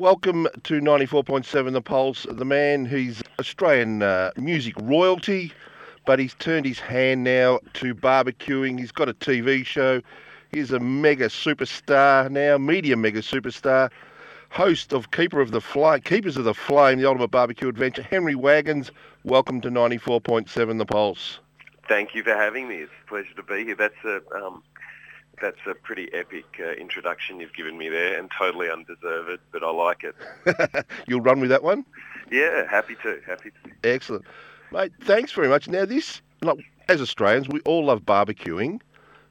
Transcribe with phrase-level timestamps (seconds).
[0.00, 2.26] Welcome to 94.7 The Pulse.
[2.30, 5.52] The man, he's Australian uh, music royalty,
[6.06, 8.78] but he's turned his hand now to barbecuing.
[8.78, 10.00] He's got a TV show.
[10.52, 13.90] He's a mega superstar now, media mega superstar,
[14.48, 18.02] host of Keeper of the Flame, Keepers of the Flame, the ultimate barbecue adventure.
[18.02, 18.90] Henry Wagons,
[19.24, 21.40] welcome to 94.7 The Pulse.
[21.88, 22.76] Thank you for having me.
[22.76, 23.74] It's a pleasure to be here.
[23.74, 24.62] That's a um,
[25.40, 29.70] that's a pretty epic uh, introduction you've given me there, and totally undeserved, but I
[29.70, 30.86] like it.
[31.06, 31.84] You'll run with that one.
[32.30, 33.20] Yeah, happy to.
[33.26, 33.88] Happy to.
[33.88, 34.24] Excellent,
[34.72, 34.92] mate.
[35.02, 35.68] Thanks very much.
[35.68, 36.58] Now, this, like,
[36.88, 38.80] as Australians, we all love barbecuing,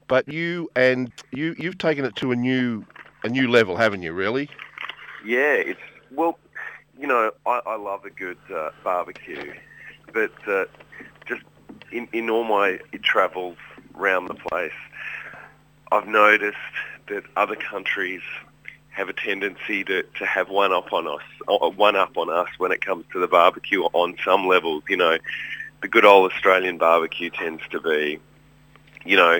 [0.07, 2.85] but you and you you've taken it to a new
[3.23, 4.13] a new level, haven't you?
[4.13, 4.49] Really?
[5.25, 5.53] Yeah.
[5.53, 5.79] It's
[6.11, 6.37] well,
[6.97, 9.53] you know, I, I love a good uh, barbecue,
[10.13, 10.65] but uh,
[11.25, 11.43] just
[11.91, 13.57] in in all my travels
[13.95, 14.71] around the place,
[15.91, 16.57] I've noticed
[17.07, 18.21] that other countries
[18.89, 21.21] have a tendency to, to have one up on us,
[21.75, 24.83] one up on us when it comes to the barbecue on some levels.
[24.89, 25.17] You know,
[25.81, 28.19] the good old Australian barbecue tends to be,
[29.05, 29.39] you know,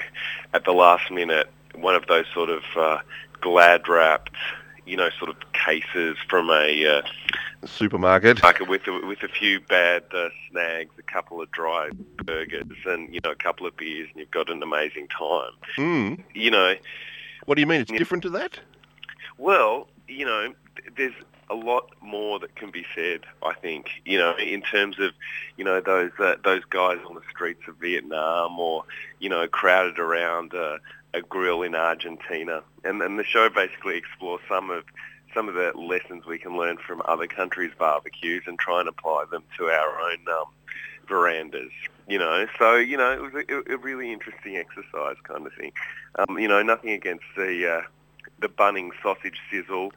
[0.54, 3.00] at the last minute, one of those sort of uh,
[3.42, 4.36] glad wrapped,
[4.86, 7.02] you know, sort of cases from a uh,
[7.66, 8.42] Supermarket.
[8.42, 11.90] market with a, with a few bad uh, snags, a couple of dry
[12.24, 15.52] burgers, and you know, a couple of beers, and you've got an amazing time.
[15.78, 16.24] Mm.
[16.34, 16.76] You know,
[17.46, 17.82] What do you mean?
[17.82, 18.60] It's different to that?
[19.38, 20.54] Well, you know,
[20.96, 21.14] there's
[21.50, 23.22] a lot more that can be said.
[23.44, 25.12] I think, you know, in terms of,
[25.58, 28.84] you know, those uh, those guys on the streets of Vietnam, or
[29.20, 30.78] you know, crowded around uh,
[31.14, 34.84] a grill in Argentina, and and the show basically explores some of
[35.34, 39.26] some of the lessons we can learn from other countries' barbecues and try and apply
[39.32, 40.46] them to our own um,
[41.08, 41.72] verandas.
[42.08, 45.72] You know, so you know, it was a, a really interesting exercise, kind of thing.
[46.18, 47.82] Um, you know, nothing against the uh,
[48.40, 49.94] the Bunnings sausage sizzle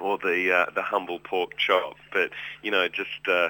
[0.00, 2.30] or the uh, the humble pork chop, but
[2.62, 3.48] you know, just uh,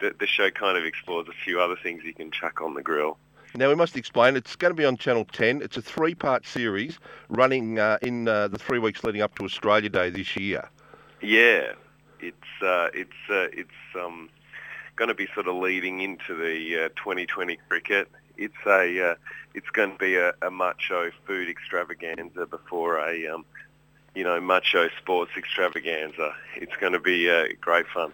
[0.00, 2.82] the the show kind of explores a few other things you can chuck on the
[2.82, 3.16] grill.
[3.54, 4.36] Now we must explain.
[4.36, 5.62] It's going to be on Channel 10.
[5.62, 6.98] It's a three-part series
[7.28, 10.68] running uh, in uh, the three weeks leading up to Australia Day this year.
[11.20, 11.72] Yeah,
[12.20, 14.30] it's uh, it's uh, it's um,
[14.96, 18.08] going to be sort of leading into the uh, 2020 cricket.
[18.38, 19.14] It's a uh,
[19.54, 23.44] it's going to be a, a macho food extravaganza before a um,
[24.14, 26.34] you know macho sports extravaganza.
[26.56, 28.12] It's going to be uh, great fun.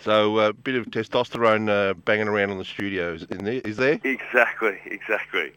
[0.00, 4.00] So a bit of testosterone uh, banging around on the studios in there, is there?
[4.04, 5.52] Exactly, exactly.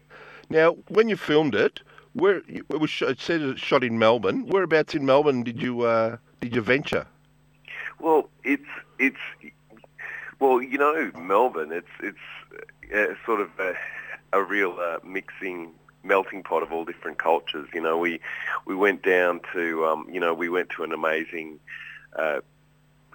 [0.49, 1.81] Now, when you filmed it,
[2.13, 4.47] where it was sh- it said it was shot in Melbourne.
[4.47, 7.05] Whereabouts in Melbourne did you uh, did you venture?
[7.99, 8.65] Well, it's
[8.99, 9.17] it's
[10.39, 11.71] well, you know, Melbourne.
[11.71, 12.17] It's it's
[12.93, 13.75] uh, sort of a,
[14.33, 15.71] a real uh, mixing
[16.03, 17.69] melting pot of all different cultures.
[17.73, 18.19] You know, we
[18.65, 21.59] we went down to um, you know we went to an amazing.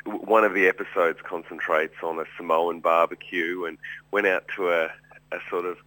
[0.06, 3.76] One of the episodes concentrates on a Samoan barbecue and
[4.12, 4.84] went out to a,
[5.32, 5.78] a sort of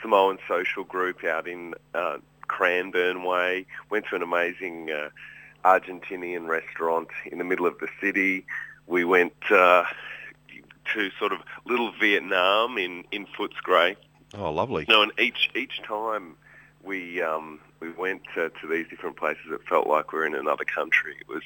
[0.00, 2.18] Samoan social group out in uh,
[2.48, 3.66] Cranbourne Way.
[3.90, 5.10] Went to an amazing uh,
[5.64, 8.46] Argentinian restaurant in the middle of the city.
[8.86, 9.84] We went uh,
[10.94, 13.96] to sort of little Vietnam in, in Footscray.
[14.34, 14.86] Oh, lovely.
[14.88, 16.36] No, and each each time
[16.82, 20.34] we um, we went to, to these different places, it felt like we were in
[20.34, 21.16] another country.
[21.20, 21.42] It was,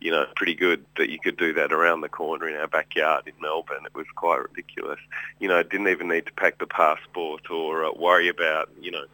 [0.00, 3.26] you know, pretty good that you could do that around the corner in our backyard
[3.26, 3.84] in Melbourne.
[3.84, 5.00] It was quite ridiculous.
[5.40, 9.04] You know, didn't even need to pack the passport or uh, worry about, you know,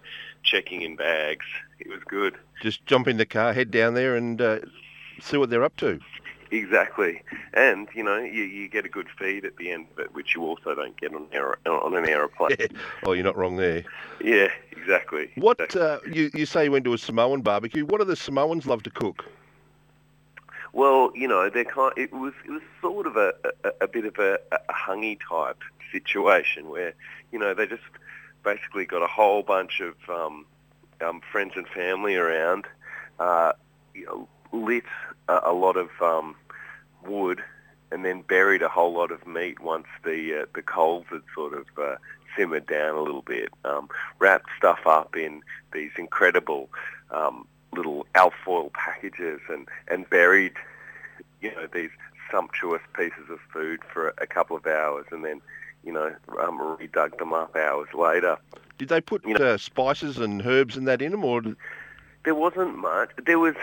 [0.43, 1.47] checking in bags.
[1.79, 2.37] It was good.
[2.63, 4.61] Just jump in the car, head down there, and uh,
[5.21, 5.99] see what they're up to.
[6.53, 7.23] Exactly,
[7.55, 10.35] and you know you, you get a good feed at the end of it, which
[10.35, 12.57] you also don't get on aer- on an aeroplane.
[13.05, 13.85] oh, you're not wrong there.
[14.21, 15.31] yeah, exactly.
[15.37, 16.13] What exactly.
[16.13, 17.87] uh, you you say you went to a Samoan barbecue?
[17.87, 19.25] What do the Samoans love to cook?
[20.73, 21.93] Well, you know, they're kind.
[21.97, 23.33] It was it was sort of a
[23.65, 25.63] a, a bit of a, a hangi type
[25.93, 26.95] situation where
[27.31, 27.83] you know they just
[28.43, 30.47] basically got a whole bunch of um,
[31.01, 32.67] um, friends and family around,
[33.19, 33.53] uh,
[33.95, 34.85] you know, lit
[35.31, 36.35] a, a lot of um,
[37.07, 37.43] wood,
[37.93, 41.55] and then buried a whole lot of meat once the uh, the coals had sort
[41.55, 41.97] of uh,
[42.37, 43.49] simmered down a little bit.
[43.65, 43.89] Um,
[44.19, 46.69] wrapped stuff up in these incredible
[47.11, 50.55] um, little alfoil packages and, and buried,
[51.41, 51.91] you know, these
[52.31, 55.41] sumptuous pieces of food for a couple of hours and then,
[55.85, 58.37] you know, um, redug them up hours later.
[58.79, 61.43] Did they put You know- uh, spices and herbs and that in them, or
[62.25, 63.11] There wasn't much.
[63.25, 63.55] There was,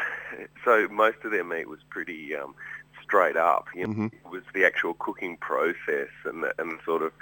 [0.66, 2.56] so most of their meat was pretty um,
[3.04, 3.68] straight up.
[3.76, 4.14] You know, Mhm.
[4.14, 7.14] It was the actual cooking process and the, and sort of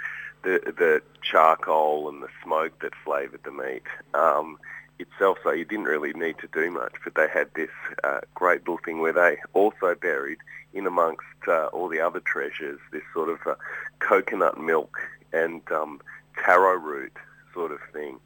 [0.42, 3.82] the the charcoal and the smoke that flavoured the meat.
[4.14, 4.58] Um,
[4.98, 7.70] itself, So you didn't really need to do much, but they had this
[8.02, 10.38] uh, great little thing where they also buried
[10.72, 13.54] in amongst uh, all the other treasures this sort of uh,
[13.98, 14.98] coconut milk
[15.34, 16.00] and um,
[16.42, 17.12] taro root
[17.52, 18.18] sort of thing,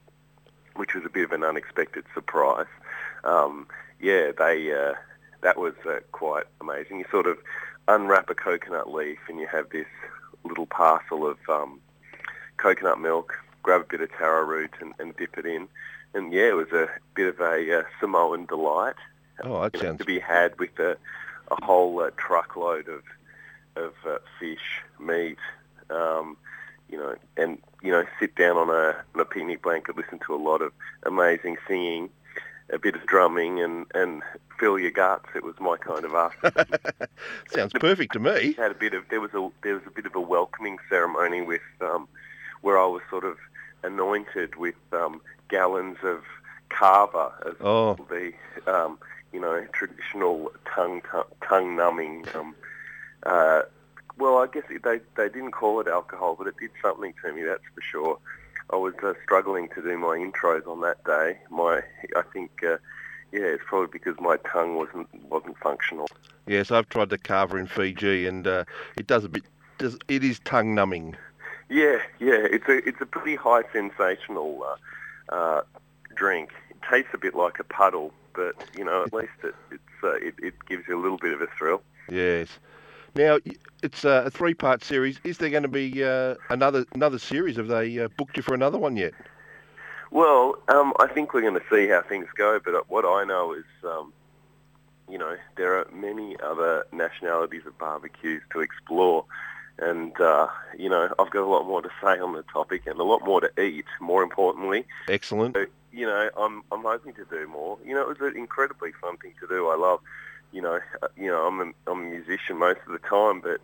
[0.77, 2.67] which was a bit of an unexpected surprise.
[3.25, 3.67] Um,
[4.01, 4.95] yeah, they uh,
[5.43, 6.99] that was uh, quite amazing.
[6.99, 7.39] You sort of
[7.89, 9.87] unwrap a coconut leaf and you have this
[10.45, 11.81] little parcel of um,
[12.57, 15.69] coconut milk, grab a bit of taro root and, and dip it in.
[16.15, 18.97] And yeah, it was a bit of a uh, Samoan delight.
[19.43, 20.97] Oh, that you know, sounds to be had with a,
[21.51, 23.03] a whole uh, truckload of
[23.77, 25.39] of uh, fish, meat,
[25.91, 26.37] um,
[26.91, 30.35] you know, and you know, sit down on a, on a picnic blanket, listen to
[30.35, 30.73] a lot of
[31.05, 32.11] amazing singing,
[32.73, 34.23] a bit of drumming, and and
[34.59, 35.29] fill your guts.
[35.35, 36.79] It was my kind of afternoon.
[37.51, 38.53] sounds perfect to me.
[38.59, 41.43] had a bit of there was a there was a bit of a welcoming ceremony
[41.43, 42.09] with um,
[42.63, 43.39] where I was sort of
[43.83, 46.23] anointed with um, gallons of
[46.69, 48.33] kava as Oh, the
[48.67, 48.99] um,
[49.33, 51.03] you know traditional tongue
[51.43, 52.27] tongue numbing.
[52.35, 52.55] Um,
[53.25, 53.63] uh,
[54.19, 57.43] well, I guess they they didn't call it alcohol, but it did something to me.
[57.43, 58.19] That's for sure.
[58.73, 61.39] I was uh, struggling to do my intros on that day.
[61.51, 61.83] My
[62.17, 62.63] I think.
[62.63, 62.77] Uh,
[63.33, 66.09] yeah, it's probably because my tongue wasn't wasn't functional.
[66.47, 68.65] yes, I've tried the kava in Fiji, and uh,
[68.97, 69.45] it does a bit.
[69.79, 71.17] Does it is tongue numbing?
[71.69, 74.65] Yeah, yeah, it's a it's a pretty high sensational
[75.31, 75.63] uh, uh,
[76.15, 76.51] drink.
[76.71, 80.15] It tastes a bit like a puddle, but you know at least it it's uh,
[80.15, 81.83] it, it gives you a little bit of a thrill.
[82.09, 82.49] Yes.
[83.15, 83.39] Now
[83.83, 85.21] it's uh, a three-part series.
[85.25, 87.57] Is there going to be uh, another another series?
[87.57, 89.15] Have they uh, booked you for another one yet?
[90.11, 93.53] Well, um, I think we're going to see how things go, but what I know
[93.53, 94.13] is, um,
[95.09, 99.25] you know, there are many other nationalities of barbecues to explore.
[99.79, 102.99] And, uh, you know, I've got a lot more to say on the topic and
[102.99, 104.85] a lot more to eat, more importantly.
[105.09, 105.55] Excellent.
[105.57, 107.79] So, you know, I'm, I'm hoping to do more.
[107.87, 109.69] You know, it was an incredibly fun thing to do.
[109.69, 110.01] I love,
[110.53, 113.61] you know, uh, you know, I'm a, I'm a musician most of the time, but,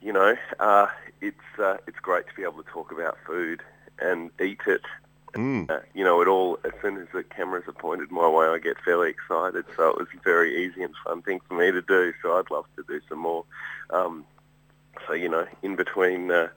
[0.00, 0.86] you know, uh,
[1.20, 3.62] it's, uh, it's great to be able to talk about food
[3.98, 4.82] and eat it
[5.34, 5.70] Mm.
[5.70, 8.58] uh, you know, it all, as soon as the cameras are pointed my way, I
[8.58, 9.64] get fairly excited.
[9.76, 12.12] So it was a very easy and fun thing for me to do.
[12.22, 13.44] So I'd love to do some more.
[13.90, 14.24] Um,
[15.06, 16.48] so, you know, in between uh,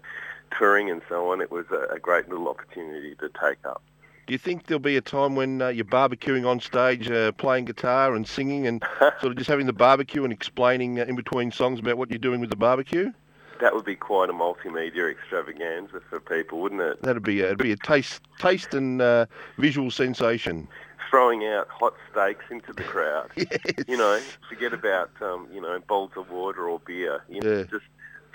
[0.58, 3.84] touring and so on, it was a, a great little opportunity to take up.
[4.26, 7.66] Do you think there'll be a time when uh, you're barbecuing on stage, uh, playing
[7.66, 11.52] guitar and singing, and sort of just having the barbecue and explaining uh, in between
[11.52, 13.12] songs about what you're doing with the barbecue?
[13.60, 17.02] That would be quite a multimedia extravaganza for people, wouldn't it?
[17.02, 19.26] That'd be a, it'd be a taste, taste and uh,
[19.58, 20.68] visual sensation.
[21.10, 23.30] Throwing out hot steaks into the crowd.
[23.38, 23.86] Yes.
[23.88, 27.22] You know, forget about, um, you know, bowls of water or beer.
[27.30, 27.64] You know, Yeah.
[27.64, 27.86] just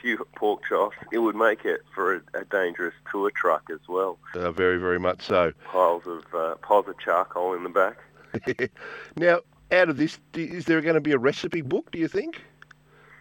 [0.01, 0.97] few pork chops.
[1.13, 4.19] It would make it for a, a dangerous tour truck as well.
[4.35, 5.53] Uh, very, very much so.
[5.65, 8.71] Piles of uh, piles of charcoal in the back.
[9.17, 9.41] now,
[9.71, 11.91] out of this, is there going to be a recipe book?
[11.91, 12.43] Do you think,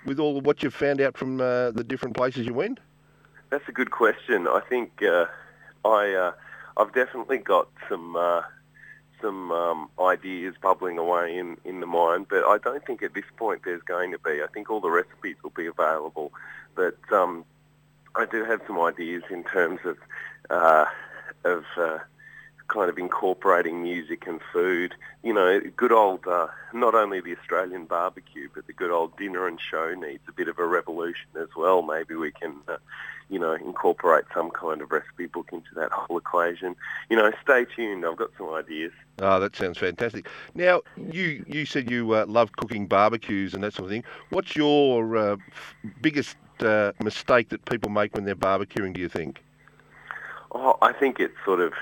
[0.06, 2.80] with all of what you've found out from uh, the different places you went?
[3.50, 4.48] That's a good question.
[4.48, 5.26] I think uh,
[5.86, 6.32] I uh,
[6.78, 8.42] I've definitely got some uh,
[9.22, 13.25] some um, ideas bubbling away in, in the mind, but I don't think at this
[13.36, 14.42] point there's going to be.
[14.44, 16.31] I think all the recipes will be available,
[16.75, 17.46] but um,
[18.16, 19.98] I do have some ideas in terms of
[20.50, 20.86] uh,
[21.44, 22.00] of uh,
[22.68, 24.94] kind of incorporating music and food.
[25.24, 29.48] You know, good old uh, not only the Australian barbecue, but the good old dinner
[29.48, 31.81] and show needs a bit of a revolution as well.
[31.81, 32.56] Maybe we can.
[32.68, 32.78] Uh,
[33.30, 36.76] you know, incorporate some kind of recipe book into that whole equation.
[37.09, 38.06] You know, stay tuned.
[38.06, 38.94] I've got some ideas.
[39.19, 40.28] Oh, that sounds fantastic.
[40.56, 44.04] Now, you you said you uh, love cooking barbecues and that sort of thing.
[44.30, 48.94] What's your uh, f- biggest uh, mistake that people make when they're barbecuing?
[48.94, 49.44] Do you think?
[50.54, 51.74] Oh, I think it's sort of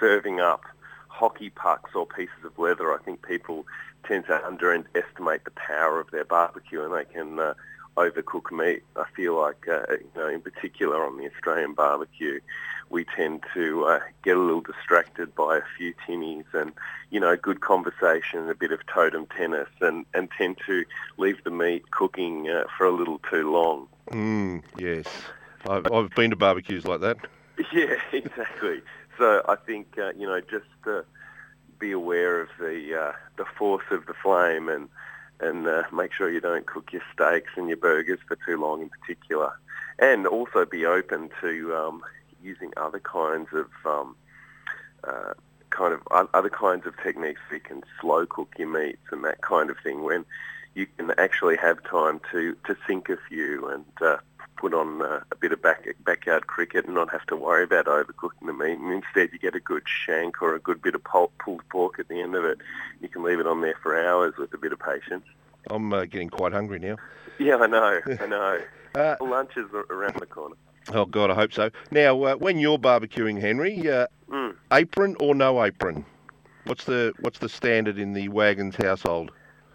[0.00, 0.62] serving up
[1.08, 2.92] hockey pucks or pieces of leather.
[2.92, 3.66] I think people
[4.08, 7.54] tend to underestimate the power of their barbecue and they can uh,
[7.96, 8.82] overcook meat.
[8.96, 12.40] I feel like, uh, you know, in particular on the Australian barbecue,
[12.88, 16.72] we tend to uh, get a little distracted by a few tinnies and,
[17.10, 20.84] you know, good conversation, a bit of totem tennis, and, and tend to
[21.18, 23.86] leave the meat cooking uh, for a little too long.
[24.10, 25.06] Mm, yes,
[25.68, 27.18] I've, I've been to barbecues like that.
[27.74, 28.80] Yeah, exactly.
[29.20, 31.02] So I think uh, you know just uh,
[31.78, 34.88] be aware of the uh, the force of the flame and
[35.40, 38.80] and uh, make sure you don't cook your steaks and your burgers for too long
[38.80, 39.52] in particular,
[39.98, 42.02] and also be open to um,
[42.42, 44.16] using other kinds of um,
[45.04, 45.34] uh,
[45.68, 46.00] kind of
[46.32, 47.42] other kinds of techniques.
[47.52, 50.24] You can slow cook your meats and that kind of thing when
[50.74, 54.16] you can actually have time to to think a few and uh,
[54.60, 57.86] put on uh, a bit of back, backyard cricket and not have to worry about
[57.86, 58.78] overcooking the meat.
[58.78, 62.08] And instead, you get a good shank or a good bit of pulled pork at
[62.08, 62.58] the end of it.
[63.00, 65.24] You can leave it on there for hours with a bit of patience.
[65.70, 66.96] I'm uh, getting quite hungry now.
[67.38, 68.60] Yeah, I know, I know.
[68.94, 70.56] Uh, Lunch is around the corner.
[70.92, 71.70] oh God, I hope so.
[71.90, 74.54] Now, uh, when you're barbecuing, Henry, uh, Mm.
[74.72, 76.04] apron or no apron?
[76.66, 79.32] What's the what's the standard in the Wagons household?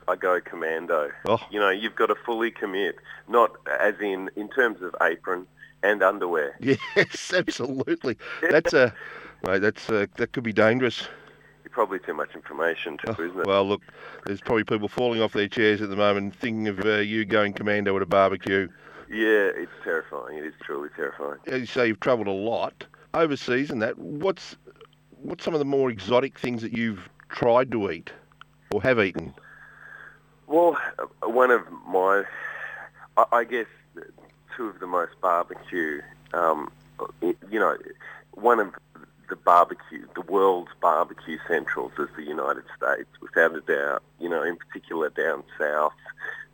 [0.08, 1.12] I go commando.
[1.28, 2.96] Oh, You know, you've got to fully commit,
[3.28, 5.48] not as in in terms of apron
[5.84, 6.56] and underwear.
[6.60, 8.18] yes, absolutely.
[8.50, 8.94] That's a
[9.46, 11.08] mate, that's uh, that could be dangerous.
[11.72, 13.46] Probably too much information, too, isn't it?
[13.46, 13.82] Well, look,
[14.26, 17.52] there's probably people falling off their chairs at the moment thinking of uh, you going
[17.52, 18.70] commando at a barbecue.
[19.10, 20.38] Yeah, it's terrifying.
[20.38, 21.40] It is truly terrifying.
[21.48, 23.98] As you say, you've travelled a lot overseas and that.
[23.98, 24.56] What's
[25.22, 28.12] what's some of the more exotic things that you've tried to eat
[28.72, 29.34] or have eaten?
[30.48, 30.78] Well,
[31.24, 32.24] one of my,
[33.18, 33.68] I, I guess,
[34.56, 36.02] two of the most barbecue,
[36.34, 36.72] um,
[37.22, 37.78] you know,
[38.34, 38.74] one of
[39.30, 44.04] the barbecue, the world's barbecue centrals is the United States, without a doubt.
[44.20, 45.94] You know, in particular down south,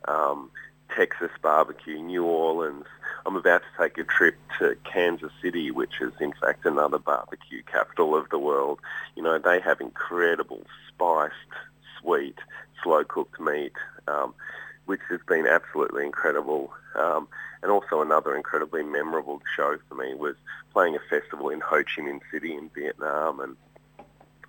[0.08, 0.50] um,
[0.96, 2.86] Texas barbecue, New Orleans.
[3.24, 7.62] I'm about to take a trip to Kansas City, which is in fact another barbecue
[7.62, 8.80] capital of the world.
[9.16, 11.34] You know, they have incredible spiced,
[12.00, 12.38] sweet,
[12.82, 13.72] slow-cooked meat,
[14.08, 14.34] um,
[14.86, 16.72] which has been absolutely incredible.
[16.94, 17.28] Um,
[17.62, 20.34] and also another incredibly memorable show for me was
[20.72, 23.56] playing a festival in Ho Chi Minh City in Vietnam and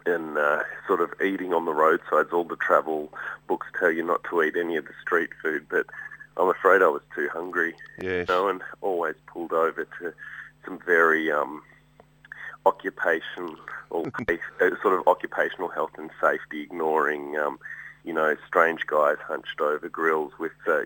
[0.05, 2.33] and uh, sort of eating on the roadsides.
[2.33, 3.13] All the travel
[3.47, 5.85] books tell you not to eat any of the street food, but
[6.35, 8.27] I'm afraid I was too hungry, Yes.
[8.27, 10.13] you know, and always pulled over to
[10.65, 11.61] some very um,
[12.65, 13.55] occupation
[13.91, 14.03] or
[14.81, 17.57] sort of occupational health and safety, ignoring, um,
[18.03, 20.81] you know, strange guys hunched over grills with uh,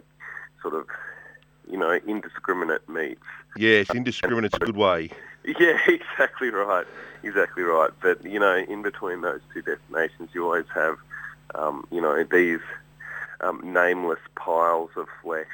[0.61, 0.85] sort of,
[1.69, 3.21] you know, indiscriminate meats.
[3.55, 5.09] Yes, indiscriminate's a good way.
[5.61, 6.85] Yeah, exactly right.
[7.23, 7.91] Exactly right.
[8.01, 10.97] But, you know, in between those two destinations, you always have,
[11.55, 12.59] um, you know, these
[13.39, 15.45] um, nameless piles of flesh.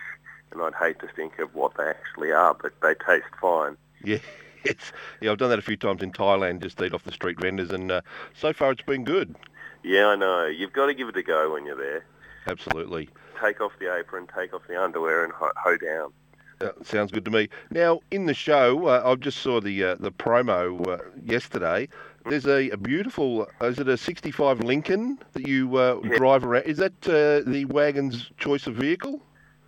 [0.51, 3.77] And I'd hate to think of what they actually are, but they taste fine.
[4.03, 4.17] Yeah.
[4.65, 4.91] Yes.
[5.21, 7.71] Yeah, I've done that a few times in Thailand, just eat off the street vendors,
[7.71, 8.01] and uh,
[8.33, 9.35] so far it's been good.
[9.83, 10.45] Yeah, I know.
[10.45, 12.05] You've got to give it a go when you're there.
[12.47, 13.09] Absolutely.
[13.41, 16.13] Take off the apron, take off the underwear, and ho, ho down.
[16.61, 17.49] Uh, sounds good to me.
[17.71, 21.89] Now, in the show, uh, I just saw the uh, the promo uh, yesterday.
[22.25, 26.17] There's a, a beautiful, uh, is it a 65 Lincoln that you uh, Yeah.
[26.17, 26.63] drive around?
[26.65, 29.19] Is that uh, the wagon's choice of vehicle?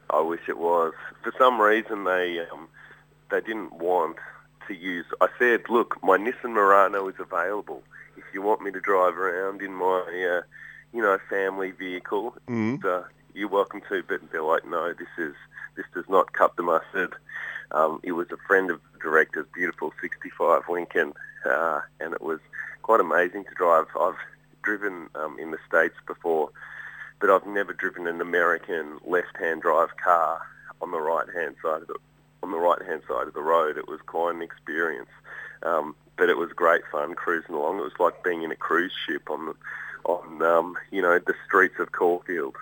[0.10, 0.94] I wish it was.
[1.22, 2.70] For some reason, they um,
[3.30, 4.18] they didn't want
[4.68, 5.06] to use.
[5.20, 7.84] I said, look, my Nissan Murano is available.
[8.18, 10.02] If you want me to drive around in my,
[10.38, 10.42] uh,
[10.94, 12.84] you know, family vehicle, Mm.
[12.86, 13.04] uh,
[13.34, 14.04] you're welcome to.
[14.04, 15.36] But they're like, no, this is
[15.76, 17.16] this does not cut the mustard.
[17.72, 21.14] Um, it was a friend of the director's beautiful 65 Lincoln,
[21.46, 22.40] uh, and it was
[22.84, 23.88] quite amazing to drive.
[24.00, 24.16] I've
[24.62, 26.50] driven um, in the States before,
[27.20, 30.42] but I've never driven an American left-hand drive car
[30.82, 31.98] on the right-hand side of the
[32.46, 33.76] on the right-hand side of the road.
[33.76, 35.10] It was quite an experience,
[35.64, 37.80] um, but it was great fun cruising along.
[37.80, 39.56] It was like being in a cruise ship on the,
[40.06, 42.56] on um, you know the streets of Caulfield.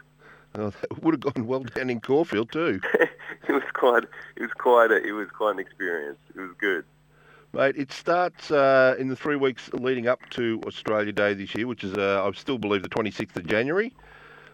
[0.56, 2.80] Oh, that would have gone well down in Caulfield too.
[2.94, 4.04] it was quite
[4.38, 6.20] it was quite a, it was quite an experience.
[6.34, 6.86] It was good.
[7.52, 11.68] Mate, it starts uh, in the three weeks leading up to Australia Day this year,
[11.68, 13.94] which is, uh, I still believe, the 26th of January.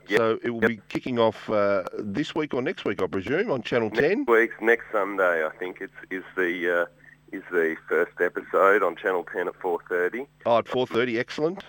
[0.09, 0.69] Yep, So it will yep.
[0.69, 4.19] be kicking off uh, this week or next week, I presume, on Channel 10.
[4.19, 6.85] Next week's next Sunday, I think it's is the uh,
[7.31, 10.25] is the first episode on Channel 10 at 4:30.
[10.45, 11.63] Oh, at 4.30, excellent.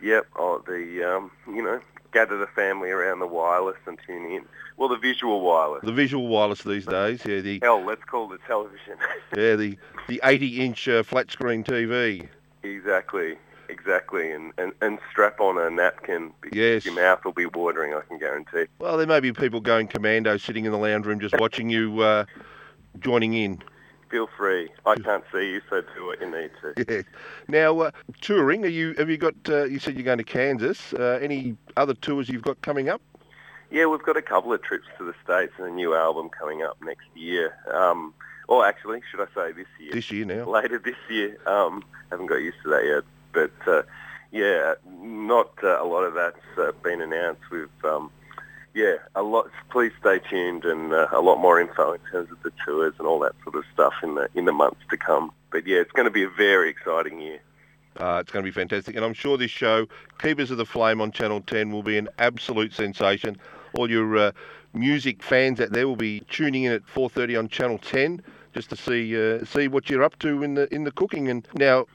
[0.00, 0.26] Yep.
[0.36, 1.80] Oh, the um, you know
[2.12, 4.44] gather the family around the wireless and tune in.
[4.76, 5.82] Well, the visual wireless.
[5.82, 8.96] The visual wireless these days, yeah, the Hell, let's call it television.
[9.36, 9.76] yeah the
[10.08, 12.28] the 80-inch uh, flat screen TV.
[12.62, 13.36] exactly.
[13.72, 14.30] Exactly.
[14.30, 16.84] And, and and strap on a napkin because Yes.
[16.84, 17.94] your mouth will be watering.
[17.94, 18.66] I can guarantee.
[18.78, 22.00] Well, there may be people going commando, sitting in the lounge room, just watching you,
[22.00, 22.26] uh,
[23.00, 23.62] joining in.
[24.10, 24.68] Feel free.
[24.84, 26.84] I can't see you, so do what you need to.
[26.94, 27.02] Yeah.
[27.48, 28.62] Now, uh, touring.
[28.64, 28.94] Are you?
[28.98, 29.34] Have you got?
[29.48, 30.92] Uh, you said you're going to Kansas.
[30.92, 33.00] Uh, any other tours you've got coming up?
[33.70, 36.62] Yeah, we've got a couple of trips to the States and a new album coming
[36.62, 37.56] up next year.
[37.72, 38.12] Um,
[38.48, 39.92] or actually, should I say this year?
[39.92, 40.44] This year now.
[40.44, 41.38] Later this year.
[41.46, 43.04] Um, haven't got used to that yet.
[43.32, 43.82] But uh,
[44.30, 47.42] yeah, not uh, a lot of that's uh, been announced.
[47.50, 48.10] We've um,
[48.74, 49.50] yeah, a lot.
[49.70, 53.06] Please stay tuned and uh, a lot more info in terms of the tours and
[53.06, 55.32] all that sort of stuff in the in the months to come.
[55.50, 57.40] But yeah, it's going to be a very exciting year.
[57.98, 59.86] Uh, it's going to be fantastic, and I'm sure this show,
[60.18, 63.36] Keepers of the Flame on Channel 10, will be an absolute sensation.
[63.74, 64.32] All your uh,
[64.72, 68.22] music fans out there will be tuning in at 4:30 on Channel 10
[68.54, 71.28] just to see uh, see what you're up to in the in the cooking.
[71.28, 71.86] And now,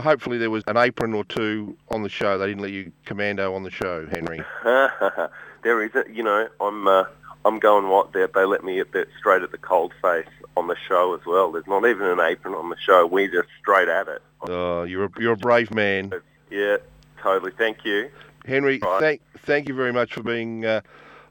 [0.00, 2.38] hopefully, there was an apron or two on the show.
[2.38, 4.42] They didn't let you commando on the show, Henry.
[5.62, 7.04] there is, a, you know, I'm uh,
[7.44, 10.66] I'm going what they they let me at the, straight at the cold face on
[10.66, 11.52] the show as well.
[11.52, 13.06] There's not even an apron on the show.
[13.06, 14.22] We just straight at it.
[14.42, 16.12] Oh, you're a, you're a brave man.
[16.50, 16.78] Yeah,
[17.20, 17.52] totally.
[17.52, 18.10] Thank you.
[18.44, 19.00] Henry, right.
[19.00, 20.80] thank thank you very much for being uh,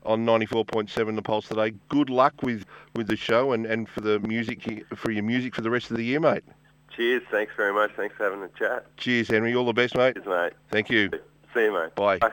[0.05, 1.73] on 94.7 The Pulse today.
[1.89, 2.65] Good luck with,
[2.95, 5.97] with the show and, and for the music for your music for the rest of
[5.97, 6.43] the year, mate.
[6.95, 7.23] Cheers.
[7.31, 7.91] Thanks very much.
[7.95, 8.85] Thanks for having a chat.
[8.97, 9.55] Cheers, Henry.
[9.55, 10.15] All the best, mate.
[10.15, 10.53] Cheers, mate.
[10.69, 11.09] Thank you.
[11.53, 11.95] See you, mate.
[11.95, 12.19] Bye.
[12.19, 12.31] Bye.